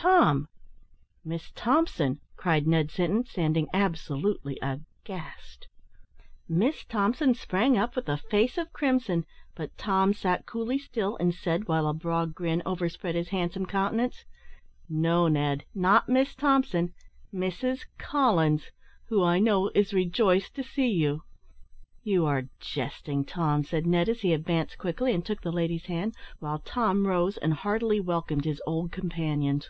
"Tom! 0.00 0.46
Miss 1.24 1.50
Thompson!" 1.56 2.20
cried 2.36 2.68
Ned 2.68 2.88
Sinton, 2.92 3.24
standing 3.24 3.66
absolutely 3.74 4.56
aghast. 4.62 5.66
Miss 6.48 6.84
Thompson 6.84 7.34
sprang 7.34 7.76
up 7.76 7.96
with 7.96 8.08
a 8.08 8.16
face 8.16 8.56
of 8.58 8.72
crimson, 8.72 9.26
but 9.56 9.76
Tom 9.76 10.14
sat 10.14 10.46
coolly 10.46 10.78
still, 10.78 11.16
and 11.16 11.34
said, 11.34 11.66
while 11.66 11.88
a 11.88 11.92
broad 11.92 12.32
grin 12.32 12.62
overspread 12.64 13.16
his 13.16 13.30
handsome 13.30 13.66
countenance, 13.66 14.24
"No, 14.88 15.26
Ned, 15.26 15.64
not 15.74 16.08
Miss 16.08 16.32
Thompson 16.36 16.94
Mrs 17.34 17.80
Collins, 17.98 18.70
who, 19.08 19.24
I 19.24 19.40
know, 19.40 19.68
is 19.74 19.92
rejoiced 19.92 20.54
to 20.54 20.62
see 20.62 20.88
you." 20.92 21.24
"You 22.04 22.24
are 22.24 22.48
jesting, 22.60 23.24
Tom," 23.24 23.64
said 23.64 23.84
Ned, 23.84 24.08
as 24.08 24.20
he 24.20 24.32
advanced 24.32 24.78
quickly, 24.78 25.12
and 25.12 25.26
took 25.26 25.40
the 25.42 25.50
lady's 25.50 25.86
hand, 25.86 26.14
while 26.38 26.60
Tom 26.60 27.04
rose 27.08 27.36
and 27.36 27.52
heartily 27.52 27.98
welcomed 27.98 28.44
his 28.44 28.62
old 28.64 28.92
companions. 28.92 29.68